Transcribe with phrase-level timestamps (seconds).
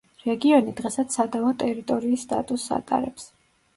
[0.27, 3.29] რეგიონი დღესაც სადავო ტერიტორის სტატუსს ატარებს.